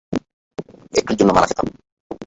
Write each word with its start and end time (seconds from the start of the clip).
একটুর 0.93 1.17
জন্য 1.19 1.31
মারা 1.33 1.47
খেতাম। 1.49 1.67